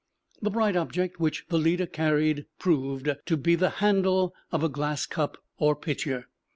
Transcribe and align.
The 0.41 0.49
bright 0.49 0.75
object 0.75 1.19
which 1.19 1.45
the 1.49 1.59
leader 1.59 1.85
carried 1.85 2.47
proved 2.57 3.11
to 3.23 3.37
be 3.37 3.53
the 3.53 3.69
handle 3.69 4.33
of 4.51 4.63
a 4.63 4.67
glass 4.67 5.05
cup 5.05 5.37
or 5.59 5.75
pitcher. 5.75 6.25